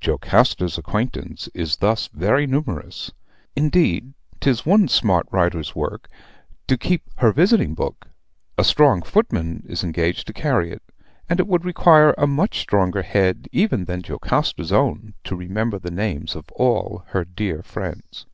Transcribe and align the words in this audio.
Jocasta's 0.00 0.78
acquaintance 0.78 1.46
is 1.52 1.76
thus 1.76 2.08
very 2.08 2.46
numerous. 2.46 3.12
Indeed, 3.54 4.14
'tis 4.40 4.64
one 4.64 4.88
smart 4.88 5.26
writer's 5.30 5.76
work 5.76 6.08
to 6.68 6.78
keep 6.78 7.02
her 7.16 7.32
visiting 7.32 7.74
book 7.74 8.08
a 8.56 8.64
strong 8.64 9.02
footman 9.02 9.62
is 9.68 9.84
engaged 9.84 10.26
to 10.28 10.32
carry 10.32 10.70
it; 10.70 10.82
and 11.28 11.38
it 11.38 11.46
would 11.46 11.66
require 11.66 12.14
a 12.16 12.26
much 12.26 12.60
stronger 12.60 13.02
head 13.02 13.46
even 13.52 13.84
than 13.84 14.00
Jocasta's 14.00 14.72
own 14.72 15.12
to 15.24 15.36
remember 15.36 15.78
the 15.78 15.90
names 15.90 16.34
of 16.34 16.48
all 16.52 17.02
her 17.08 17.22
dear 17.26 17.62
friends. 17.62 18.24